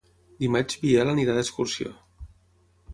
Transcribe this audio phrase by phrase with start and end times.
[0.43, 1.95] Dimarts en Biel irà d'excursió.